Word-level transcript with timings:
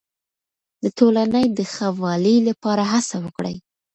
د 0.83 0.85
ټولنې 0.97 1.43
د 1.57 1.59
ښه 1.73 1.87
والي 2.03 2.35
لپاره 2.47 2.83
هڅه 2.93 3.15
وکړئ. 3.25 3.55